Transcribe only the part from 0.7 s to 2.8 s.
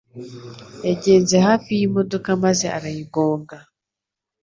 Yagenze hafi yimodoka maze